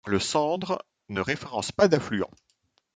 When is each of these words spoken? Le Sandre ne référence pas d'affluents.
Le 0.07 0.17
Sandre 0.17 0.83
ne 1.09 1.21
référence 1.21 1.71
pas 1.71 1.87
d'affluents. 1.87 2.31